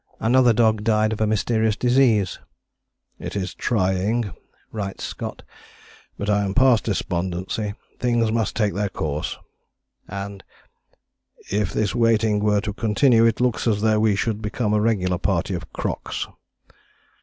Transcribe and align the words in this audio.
Another 0.19 0.51
dog 0.51 0.83
died 0.83 1.13
of 1.13 1.21
a 1.21 1.27
mysterious 1.27 1.75
disease. 1.75 2.39
"It 3.19 3.35
is 3.35 3.53
trying," 3.53 4.31
writes 4.71 5.03
Scott, 5.03 5.43
"but 6.17 6.27
I 6.27 6.43
am 6.43 6.55
past 6.55 6.85
despondency. 6.85 7.75
Things 7.99 8.31
must 8.31 8.55
take 8.55 8.73
their 8.73 8.89
course." 8.89 9.37
And 10.07 10.43
"if 11.51 11.71
this 11.71 11.93
waiting 11.93 12.39
were 12.39 12.61
to 12.61 12.73
continue 12.73 13.25
it 13.25 13.39
looks 13.39 13.67
as 13.67 13.81
though 13.81 13.99
we 13.99 14.15
should 14.15 14.41
become 14.41 14.73
a 14.73 14.81
regular 14.81 15.19
party 15.19 15.53
of 15.53 15.71
'crocks.'" 15.71 16.27